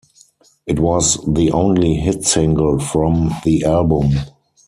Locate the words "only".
1.51-1.93